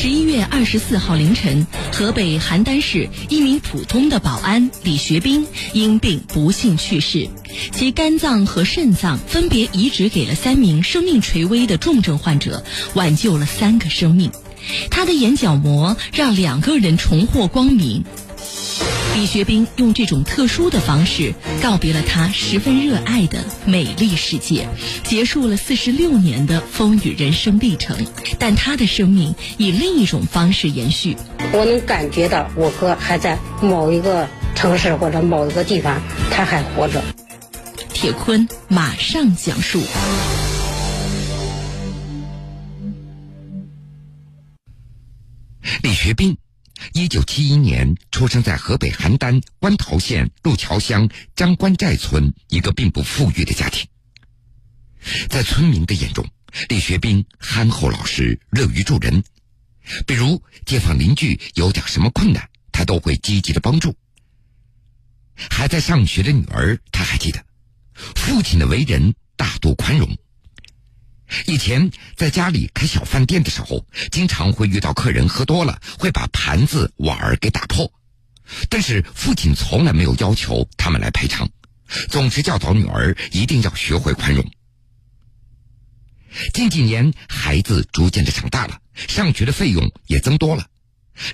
[0.00, 7.28] 十一月二十四号凌晨，河北邯郸市一名普通的保安李学兵因病不幸去世，
[7.72, 12.64] 其肝脏和肾脏分别移植给了三名生命垂危的重症患者，
[12.94, 14.30] 挽救了三个生命。
[14.88, 18.04] 他的眼角膜让两个人重获光明。
[19.14, 24.68] 李学兵用这种特殊的方式告别了他十分热爱的美丽世界，
[25.02, 27.96] 结束了四十六年的风雨人生历程。
[28.38, 31.16] 但他的生命以另一种方式延续。
[31.52, 36.00] 我能感觉到我哥还在某一个城市或者某一个地方，
[36.30, 37.02] 他还活着。
[37.92, 39.82] 铁坤马上讲述。
[45.82, 46.36] 李学兵。
[46.92, 53.86] 一九七一年出生在河北邯郸官陶县路桥乡张关寨村一个并不富裕的家庭。
[55.28, 56.28] 在村民的眼中，
[56.68, 59.22] 李学兵憨厚老实，乐于助人。
[60.06, 63.94] 比如街坊邻居有点什么困难，他都会积极的帮助。
[65.34, 67.44] 还在上学的女儿，他还记得，
[68.16, 70.16] 父亲的为人大度宽容。
[71.46, 77.92] 以前在家里开小饭店的时候，经常会遇到客人喝多了会把盘子碗儿给打破，
[78.68, 81.48] 但是父亲从来没有要求他们来赔偿，
[82.08, 84.44] 总是教导女儿一定要学会宽容。
[86.52, 90.66] 近几年孩子逐渐的长大了，上学的费用也增多了，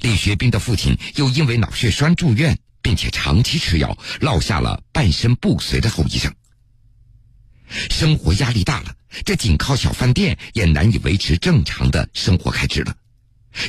[0.00, 6.32] 李学兵的父亲又因为脑血栓住院，并且长期吃药，落下了半身不遂的后遗症。
[7.90, 8.94] 生活压力大了，
[9.24, 12.96] 这仅靠小饭店也难以维持正常的生活开支了。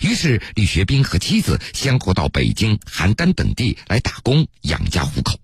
[0.01, 5.39] 于是，李学兵和妻子先后到北京、邯郸等地来打工养家糊口。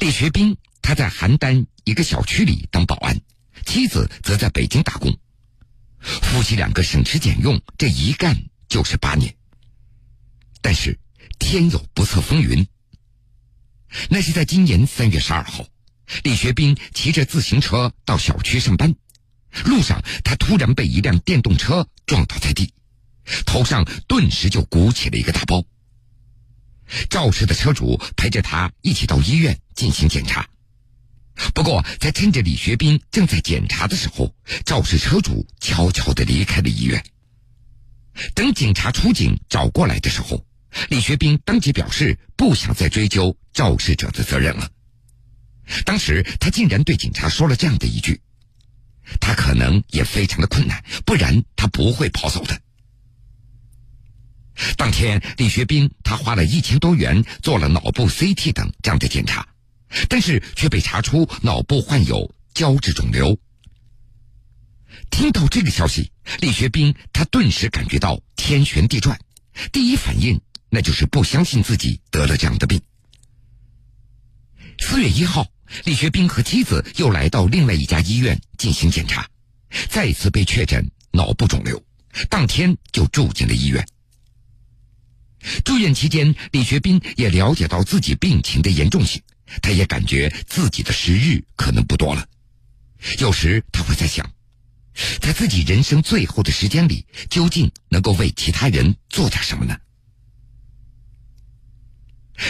[0.00, 3.18] 李学兵他在邯郸一个小区里当保安，
[3.64, 5.16] 妻子则在北京打工，
[6.00, 8.36] 夫妻两个省吃俭用，这一干
[8.68, 9.34] 就是八年。
[10.60, 10.98] 但是，
[11.38, 12.66] 天有不测风云。
[14.10, 15.64] 那是在今年三月十二号。
[16.22, 18.94] 李学兵骑着自行车到小区上班，
[19.64, 22.72] 路上他突然被一辆电动车撞倒在地，
[23.44, 25.64] 头上顿时就鼓起了一个大包。
[27.10, 30.48] 肇事的车主陪着他一起到医院进行检查，
[31.52, 34.32] 不过在趁着李学兵正在检查的时候，
[34.64, 37.04] 肇事车主悄悄的离开了医院。
[38.34, 40.46] 等警察出警找过来的时候，
[40.88, 44.70] 李学兵当即表示不想再追究肇事者的责任了。
[45.84, 48.20] 当时他竟然对警察说了这样的一句
[49.20, 52.60] ：“他可能也非常的困难，不然他不会跑走的。”
[54.76, 59.46] 当天，李学兵他花了一千多元做了脑部 CT 等这样的检查，
[60.08, 63.38] 但是却被查出脑部患有胶质肿瘤。
[65.10, 66.10] 听到这个消息，
[66.40, 69.18] 李学兵他顿时感觉到天旋地转，
[69.72, 70.40] 第一反应
[70.70, 72.80] 那就是不相信自己得了这样的病。
[74.78, 75.46] 四月一号。
[75.84, 79.28] 李学兵和妻子又来到另外一家医院进行检查，
[79.88, 81.82] 再次被确诊脑部肿瘤，
[82.28, 83.86] 当天就住进了医院。
[85.64, 89.22] 住院期间，李学兵也了解到自己病情的严重性，
[89.62, 92.26] 他也感觉自己的时日可能不多了。
[93.18, 94.28] 有时他会在想，
[95.20, 99.76] 在自己人生最后的时间里，究竟能够为其他人做点什么呢？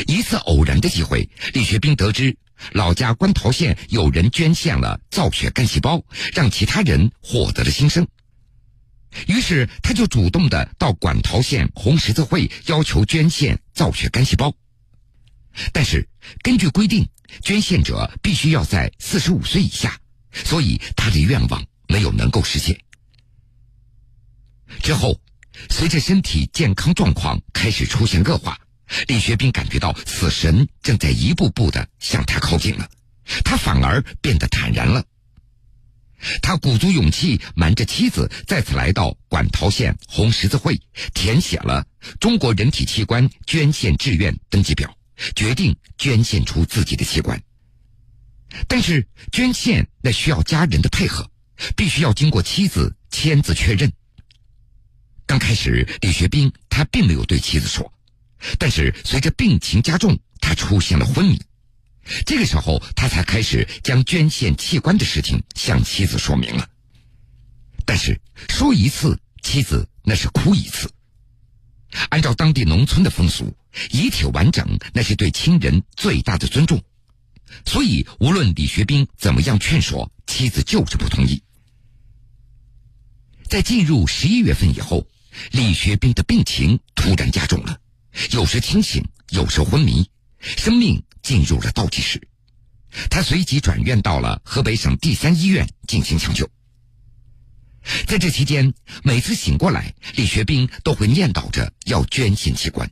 [0.07, 2.37] 一次偶然的机会，李学兵得知。
[2.73, 6.03] 老家官陶县有人捐献了造血干细胞，
[6.33, 8.07] 让其他人获得了新生。
[9.27, 14.55] 于是他就主动的到管陶县红十字会要求捐献造血干细胞。
[15.73, 16.07] 但是
[16.43, 17.09] 根据规定，
[17.43, 19.99] 捐献者必须要在四十五岁以下，
[20.33, 22.79] 所以他的愿望没有能够实现。
[24.83, 25.19] 之后，
[25.71, 28.59] 随着身体健康状况开始出现恶化。
[29.09, 32.89] 李学兵感觉到死神正在一步步的向他靠近了，
[33.45, 35.05] 他反而变得坦然了。
[36.41, 40.81] 他鼓足勇气，瞒着妻子，再次来到管陶县红十字会，
[41.13, 41.87] 填写了
[42.19, 44.97] 中国人体器官捐献志愿登记表，
[45.35, 47.41] 决定捐献出自己的器官。
[48.67, 51.31] 但是捐献那需要家人的配合，
[51.77, 53.93] 必须要经过妻子签字确认。
[55.27, 57.93] 刚开始，李学兵他并没有对妻子说。
[58.59, 61.41] 但是随着病情加重，他出现了昏迷。
[62.25, 66.69] 这个时候，他才开始将捐献器官的事情向妻子说明了。
[67.85, 70.91] 但是说一次，妻子那是哭一次。
[72.11, 73.57] 按照当地农村的风俗，
[73.91, 76.83] 遗体完整那是对亲人最大的尊重。
[77.65, 81.43] 所以，无论李学兵怎么样劝说，妻子就是不同意。
[83.49, 85.07] 在进入十一月份以后。
[85.51, 87.79] 李学兵的病情突然加重了，
[88.33, 90.11] 有时清醒，有时昏迷，
[90.41, 92.29] 生命进入了倒计时。
[93.11, 96.49] 他随即转院到了河北省第三医院进行抢救。
[98.07, 98.75] 在这期间，
[99.05, 102.91] 每次醒过来，李学兵都会念叨着要捐献器官。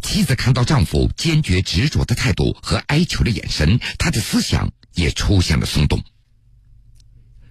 [0.00, 6.04] 妻子看到丈夫坚决执着的态度和哀求的眼神，她的思想也出现了松动。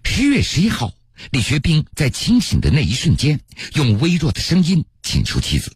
[0.04, 0.94] 十月十一号，
[1.32, 3.42] 李学兵在清醒的那一瞬间，
[3.74, 5.76] 用微弱的声音请求妻子：“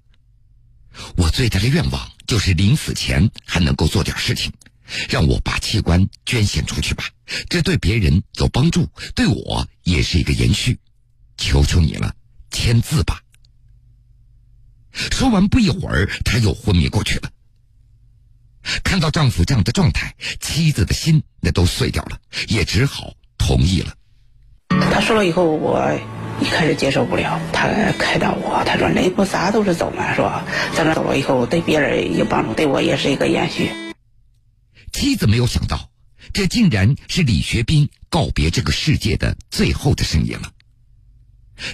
[1.18, 4.52] 我最大的愿望就是临死前还能够做点事情。”
[5.10, 7.06] 让我把器官捐献出去吧，
[7.50, 10.78] 这对别人有帮助，对我也是一个延续。
[11.38, 12.14] 求求你了，
[12.52, 13.20] 签字吧。
[14.92, 17.32] 说完，不一会儿，她又昏迷过去了。
[18.84, 23.92] 看到丈夫这样的状态，妻子的心那都碎掉了，也只好同意了。
[24.70, 25.80] 他说了以后，我
[26.42, 27.40] 一开始接受不了。
[27.54, 27.68] 他
[27.98, 30.46] 开导我，他说：“人不啥都是走嘛，是吧？
[30.76, 33.72] 在那走了以后，对别人有帮助，对我也是一个延续。”
[34.92, 35.90] 妻子没有想到，
[36.34, 40.52] 这竟然是李学兵告别这个世界的最后的声音了。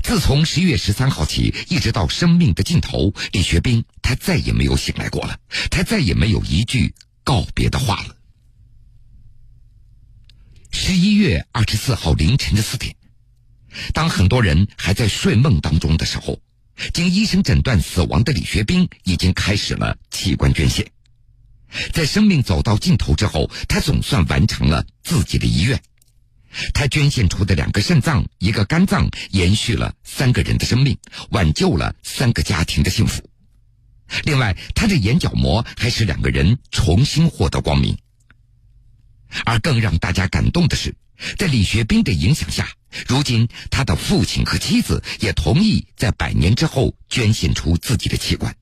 [0.03, 5.39] 自从十一月十三号起，一直到生命的尽头，李学兵他再也没有醒来过了，
[5.71, 6.93] 他再也没有一句
[7.23, 8.15] 告别的话了。
[10.71, 12.95] 十一月二十四号凌晨的四点，
[13.93, 16.39] 当很多人还在睡梦当中的时候，
[16.93, 20.85] 经医生诊断死亡的李学兵已经开始了器官捐献。
[21.93, 25.81] 在生命走到尽头之后，他总算完成了自己的遗愿。
[26.73, 30.97] 他捐献出的两个肾脏、一个肝脏，延续了三个人的生命，
[31.29, 33.23] 挽救了三个家庭的幸福。
[34.23, 37.97] 另外，他的眼角膜还使两个人重新获得光明。
[39.45, 40.93] 而更让大家感动的是，
[41.37, 42.69] 在李学兵的影响下，
[43.07, 48.55] 如今他的父亲和妻子也同意在百年之后捐献出自己的器官。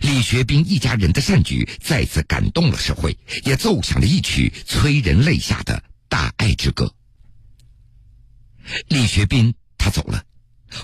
[0.00, 6.94] 李学兵一家人的善举再次感动了社会，也奏响了一曲催人泪下的大爱之歌。
[8.88, 10.24] 李学兵他走了，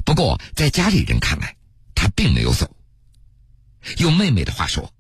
[0.05, 1.57] 不过在家里人看来，
[1.95, 2.77] 他并没有走。
[3.99, 4.93] 用妹妹的话说：“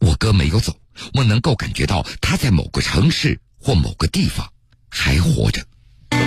[0.00, 0.80] 我哥没有走，
[1.12, 4.50] 我能够感觉到他在某个城市或某个地方
[4.88, 5.66] 还活着。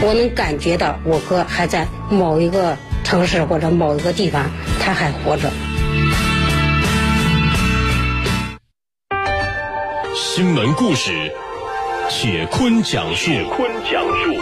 [0.01, 5.51] 我能感觉到我哥还在某一个城市或者某一个地方，他还活着。”
[10.15, 11.31] 新闻故事，
[12.09, 13.25] 铁坤讲述。
[13.25, 14.35] 铁坤讲述。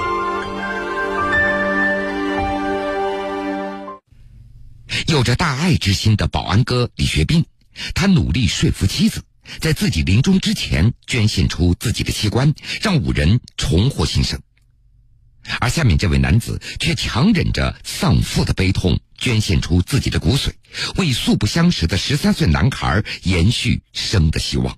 [5.07, 7.45] 有着大爱之心的保安哥李学斌，
[7.93, 9.21] 他努力说服妻子，
[9.59, 14.39] 在自己临终之前捐献出自己的器官，让五人重获新生。
[15.59, 20.51] 而下面这位男子却强忍着丧父的悲痛，捐献出自己的骨髓，
[20.95, 24.77] 为素不相识的十三岁男孩延续生的希望。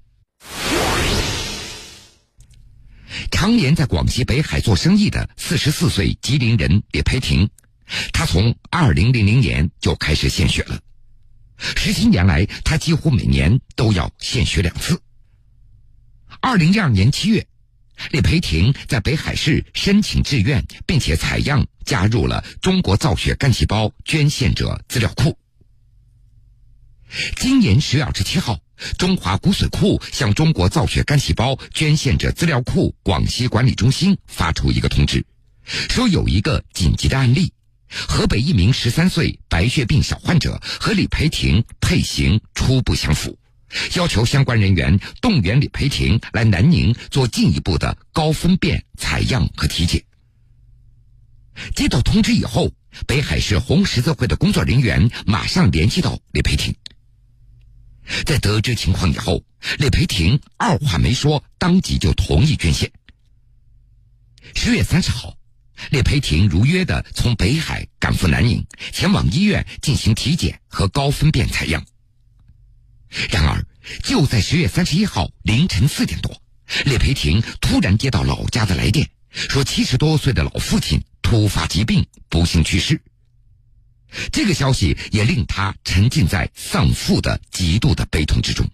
[3.31, 7.49] 常年在广西北海做生意的四十四岁吉林人李培婷，
[8.11, 10.79] 他从二零零零年就开始献血了，
[11.57, 14.99] 十七年来，他几乎每年都要献血两次。
[16.41, 17.47] 二零一二年七月，
[18.11, 25.37] 李培婷在北海市申请志愿，并且采样加入了中国造血干细胞捐献者资料库。
[27.37, 28.59] 今年十月二十七号。
[28.97, 35.25] 中华骨髓库向中国造血干细胞捐献者资料库广西管理中心发出一个通知，
[35.89, 37.53] 说有一个紧急的案例：
[37.89, 43.39] 河北一名十三岁白血病小患者和李培婷配型初步相符，
[43.95, 50.03] 要求相关人员动员李培婷来南宁做进一步的高分辨采样和体检。
[51.73, 52.71] 接到通知以后，
[53.07, 56.75] 北海市红十字会的工作人员马上联系到李培婷。
[58.25, 59.43] 在得知情况以后，
[59.79, 62.91] 李培婷二话没说，当即就同意捐献。
[64.53, 65.35] 十月三十号，
[65.89, 71.83] 李培婷如约的从北海赶赴南宁，前往医院进行体检和高分辨采样。
[74.15, 76.41] 就在十月三十一号凌晨四点多，
[76.85, 83.01] 李培婷突然接到老家的来电，说七十多岁的老父亲突发疾病，不幸去世。
[84.31, 88.65] 这个消息也令他沉浸在丧父的极度的悲痛之中。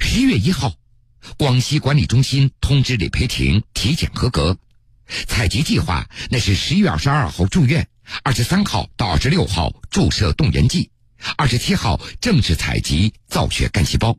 [0.00, 0.74] 十一月一号，
[1.38, 4.58] 广西管理中心通知李培婷体检合格，
[5.28, 7.86] 采集计划那是十一月二十二号住院，
[8.24, 10.90] 二十三号到二十六号注射动员剂，
[11.36, 14.16] 二十七号正式采集造血干细胞。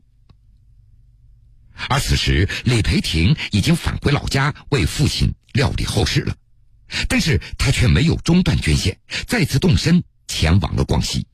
[1.88, 6.36] 而此时，李培婷已经返回老家为父亲料理后事了。
[7.08, 11.26] 但是他却没有中断捐献，再次动身前往了广西。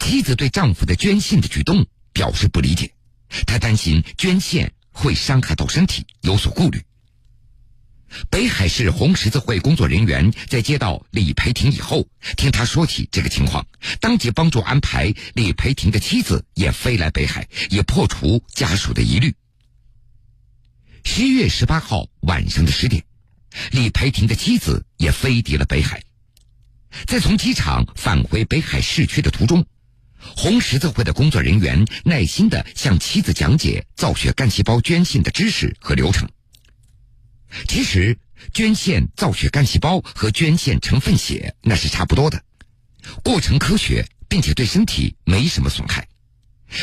[0.00, 2.94] 妻子对丈夫的捐献的举动表示不理解，
[3.46, 6.82] 她担心捐献会伤害到身体，有所顾虑。
[8.30, 13.66] 北海市红十字会工作人员在接到李培廷以后，听他说起这个情况，
[14.00, 19.34] 当即帮助安排李培廷的妻子也飞来北海，以破除家属的疑虑。
[21.04, 23.04] 十一月十八号晚上的十点，
[23.70, 26.02] 李培廷的妻子也飞抵了北海，
[27.06, 29.66] 在从机场返回北海市区的途中，
[30.18, 36.28] 红十字会的工作人员耐心的向妻子讲解造血干细胞捐献的知识和流程。
[37.68, 38.18] 其实，
[38.52, 42.42] 捐献造血干细胞和捐献成分血那是差不多的，
[43.22, 46.08] 过程科学，并且对身体没什么损害。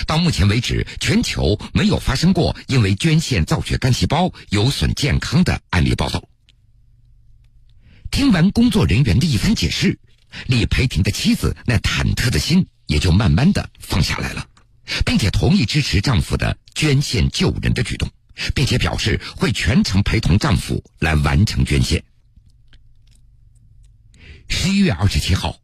[0.06, 6.24] 到目前为止，全球没有发生过因为捐献造血干细胞有损健康的案例报道。
[8.12, 9.98] 听完工作人员的一番解释，
[10.46, 14.48] 李培廷的妻子那忐忑的心也就慢慢的放下来了，
[15.06, 18.08] 并且同意支持丈夫的捐献救人的举动。
[18.53, 22.03] 并且表示会全程陪同丈夫来完成捐献。
[24.48, 25.58] 十一月二十七号，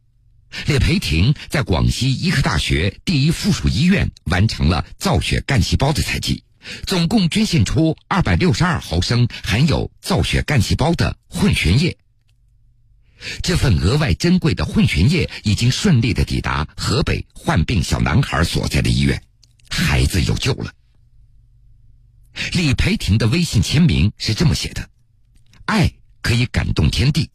[0.66, 6.44] 李培廷在广西医科大学第一附属医院完成了造血干细胞的采集，
[6.86, 11.96] 总共捐献出二百六十二毫升含有造血干细胞的混悬液。
[13.42, 19.20] 这份额外珍贵的混悬液已经顺利的抵达河北患病小男孩所在的医院，
[19.68, 20.70] 孩子有救了。
[22.52, 24.88] 李培廷的微信签名是这么写的
[25.66, 25.90] ：“爱
[26.22, 27.30] 可以感动天地，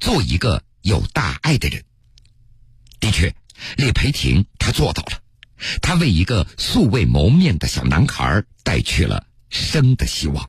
[0.00, 1.84] 做一个有大爱的人。”
[3.00, 3.34] 的确，
[3.76, 5.20] 李培廷他做到了，
[5.82, 10.42] 他为一个素未谋面的小男孩带去了生的希望。